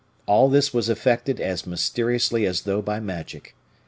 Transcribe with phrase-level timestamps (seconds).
[0.25, 3.53] All this was effected as mysteriously as though by magic.